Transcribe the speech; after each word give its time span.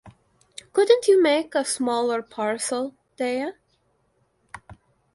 Couldn't 0.73 1.07
you 1.07 1.21
make 1.21 1.53
a 1.53 1.63
smaller 1.63 2.23
parcel, 2.23 2.95
Thea? 3.17 3.53